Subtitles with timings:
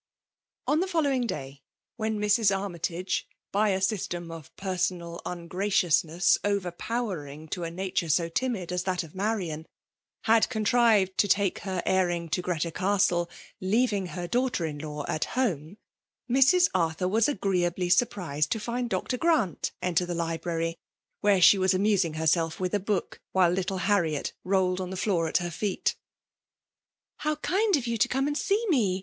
[0.65, 1.61] On the following day,
[1.95, 2.49] when Mrs.
[2.49, 8.81] Armytage, by a system of personal ma^aeiousness over powering to a nature so timid as
[8.85, 9.67] that of Marian,
[10.23, 13.29] had contrived to take her airing to Greta Castle,
[13.59, 15.77] leaving her daughter in law at home,
[16.27, 16.67] Mrs.
[16.73, 19.17] Arthur was agreeably surprised to find Dr.
[19.19, 20.79] Grant enter the library,
[21.19, 25.27] where she was amusing herself with a book, while littlo Harriet rolled on the floor
[25.27, 25.95] at her feet''
[27.17, 28.99] How kind of you to come and see me